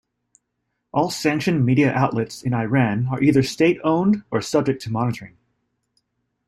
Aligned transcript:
All 0.91 1.11
sanctioned 1.11 1.63
media 1.63 1.93
outlets 1.93 2.41
in 2.41 2.55
Iran 2.55 3.07
are 3.11 3.21
either 3.21 3.43
state-owned 3.43 4.23
or 4.31 4.41
subject 4.41 4.81
to 4.81 4.91
monitoring. 4.91 5.37